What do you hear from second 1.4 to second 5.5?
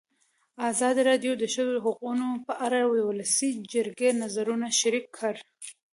د ښځو حقونه په اړه د ولسي جرګې نظرونه شریک کړي.